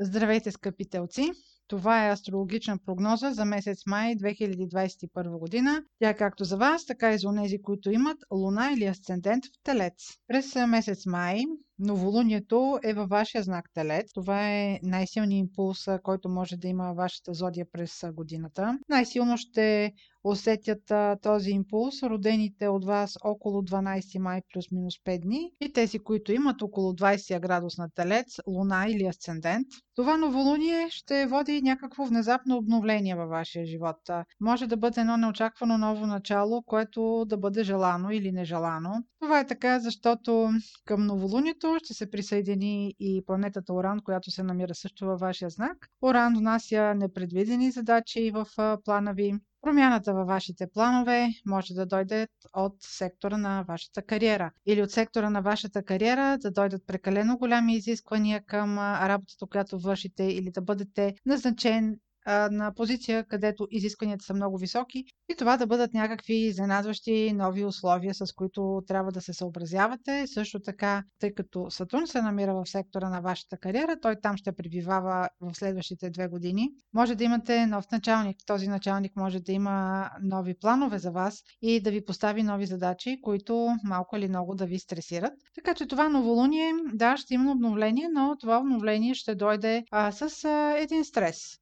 [0.00, 1.30] Здравейте, скъпи телци!
[1.66, 5.84] Това е астрологична прогноза за месец май 2021 година.
[5.98, 9.62] Тя е както за вас, така и за онези, които имат луна или асцендент в
[9.62, 9.94] Телец.
[10.28, 11.44] През месец май
[11.78, 14.12] новолунието е във вашия знак Телец.
[14.12, 18.78] Това е най-силният импулс, който може да има вашата зодия през годината.
[18.88, 19.92] Най-силно ще
[20.24, 26.32] усетят този импулс родените от вас около 12 май плюс-минус 5 дни и тези, които
[26.32, 29.66] имат около 20 градус на Телец, Луна или Асцендент.
[29.94, 33.96] Това новолуние ще води някакво внезапно обновление във вашия живот.
[34.40, 39.02] Може да бъде едно неочаквано ново начало, което да бъде желано или нежелано.
[39.26, 40.50] Това е така, защото
[40.84, 45.88] към новолунието ще се присъедини и планетата Оран, която се намира също във вашия знак.
[46.02, 48.46] Оран внася непредвидени задачи в
[48.84, 49.34] плана ви.
[49.62, 55.30] Промяната във вашите планове може да дойде от сектора на вашата кариера или от сектора
[55.30, 61.14] на вашата кариера да дойдат прекалено голями изисквания към работата, която вършите или да бъдете
[61.26, 67.64] назначен на позиция, където изискванията са много високи и това да бъдат някакви изненадващи нови
[67.64, 70.26] условия, с които трябва да се съобразявате.
[70.26, 74.52] Също така, тъй като Сатурн се намира в сектора на вашата кариера, той там ще
[74.52, 76.70] пребивава в следващите две години.
[76.94, 78.36] Може да имате нов началник.
[78.46, 83.20] Този началник може да има нови планове за вас и да ви постави нови задачи,
[83.22, 85.32] които малко или много да ви стресират.
[85.54, 90.44] Така че това новолуние, да, ще има обновление, но това обновление ще дойде а, с
[90.44, 91.58] а, един стрес.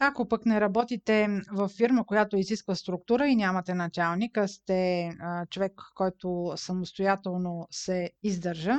[0.00, 5.46] Ако пък не работите в фирма, която изисква структура и нямате началник, а сте а,
[5.46, 8.78] човек, който самостоятелно се издържа,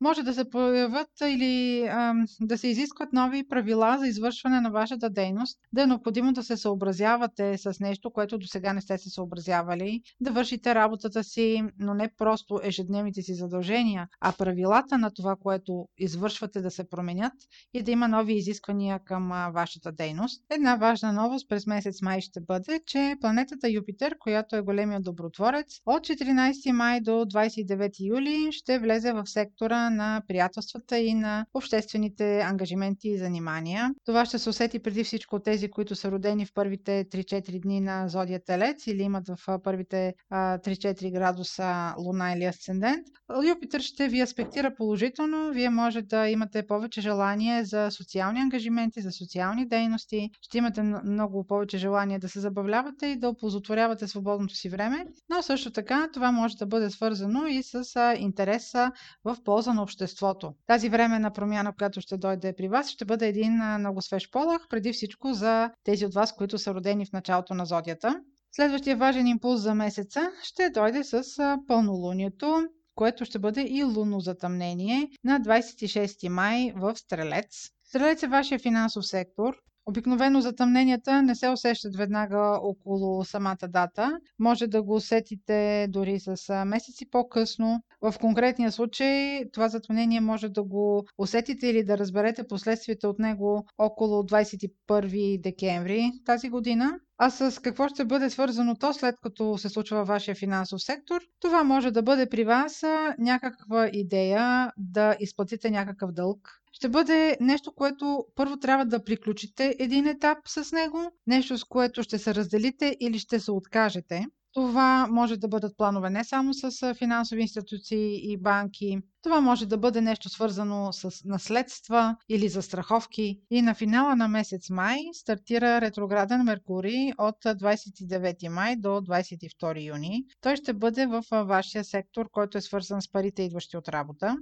[0.00, 5.10] може да се появят или а, да се изискват нови правила за извършване на вашата
[5.10, 9.10] дейност, да е необходимо да се съобразявате с нещо, което до сега не сте се
[9.10, 15.36] съобразявали, да вършите работата си, но не просто ежедневните си задължения, а правилата на това,
[15.36, 17.32] което извършвате да се променят
[17.74, 20.42] и да има нови изисквания към а, вашата дейност.
[20.50, 25.80] Една важна новост през месец май ще бъде, че планетата Юпитер, която е големия добротворец,
[25.86, 32.40] от 14 май до 29 юли ще влезе в сектора на приятелствата и на обществените
[32.40, 33.90] ангажименти и занимания.
[34.04, 37.80] Това ще се усети преди всичко от тези, които са родени в първите 3-4 дни
[37.80, 43.06] на зодия Телец или имат в първите 3-4 градуса Луна или Асцендент.
[43.48, 45.50] Юпитър ще ви аспектира положително.
[45.52, 50.30] Вие може да имате повече желание за социални ангажименти, за социални дейности.
[50.40, 55.06] Ще имате много повече желание да се забавлявате и да оползотворявате свободното си време.
[55.30, 57.84] Но също така това може да бъде свързано и с
[58.18, 58.92] интереса
[59.24, 60.52] в полза на обществото.
[60.66, 64.92] Тази временна промяна, която ще дойде при вас, ще бъде един много свеж полах, преди
[64.92, 68.20] всичко за тези от вас, които са родени в началото на зодията.
[68.52, 71.22] Следващия важен импулс за месеца ще дойде с
[71.66, 77.70] пълнолунието, което ще бъде и лунно затъмнение на 26 май в Стрелец.
[77.84, 79.54] Стрелец е вашия финансов сектор.
[79.88, 84.18] Обикновено затъмненията не се усещат веднага около самата дата.
[84.38, 87.80] Може да го усетите дори с месеци по-късно.
[88.02, 93.66] В конкретния случай това затъмнение може да го усетите или да разберете последствията от него
[93.78, 96.98] около 21 декември тази година.
[97.18, 101.20] А с какво ще бъде свързано то след като се случва във вашия финансов сектор?
[101.40, 102.84] Това може да бъде при вас
[103.18, 110.06] някаква идея да изплатите някакъв дълг, ще бъде нещо, което първо трябва да приключите един
[110.06, 114.26] етап с него, нещо с което ще се разделите или ще се откажете.
[114.52, 118.98] Това може да бъдат планове не само с финансови институции и банки.
[119.22, 123.40] Това може да бъде нещо свързано с наследства или застраховки.
[123.50, 130.24] И на финала на месец май стартира ретрограден Меркурий от 29 май до 22 юни.
[130.40, 134.36] Той ще бъде в вашия сектор, който е свързан с парите, идващи от работа.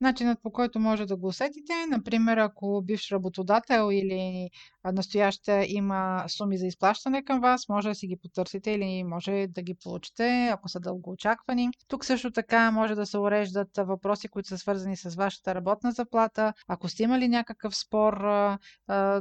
[0.00, 4.50] Начинът по който може да го усетите, например, ако бивш работодател или
[4.92, 9.62] настояща има суми за изплащане към вас, може да си ги потърсите или може да
[9.62, 11.70] ги получите, ако са дълго очаквани.
[11.88, 16.52] Тук също така може да се уреждат въпроси, които са свързани с вашата работна заплата.
[16.68, 18.14] Ако сте имали някакъв спор,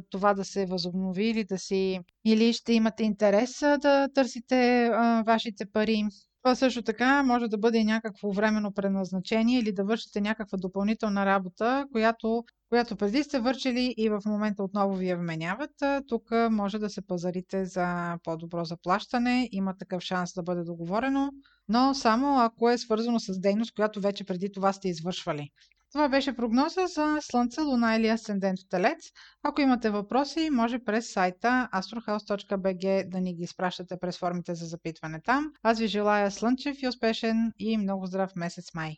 [0.10, 4.90] това да се възобнови или да си или ще имате интерес да търсите
[5.26, 6.04] вашите пари.
[6.44, 11.26] Това също така може да бъде и някакво временно предназначение или да вършите някаква допълнителна
[11.26, 15.72] работа, която, която преди сте вършили и в момента отново ви я вменяват.
[16.08, 19.50] Тук може да се пазарите за по-добро заплащане.
[19.52, 21.32] Има такъв шанс да бъде договорено,
[21.70, 25.50] но само ако е свързано с дейност, която вече преди това сте извършвали.
[25.94, 29.12] Това беше прогноза за Слънце, Луна или Асцендент в Телец.
[29.44, 35.22] Ако имате въпроси, може през сайта astrohouse.bg да ни ги изпращате през формите за запитване
[35.22, 35.52] там.
[35.64, 38.98] Аз ви желая слънчев и успешен и много здрав месец май!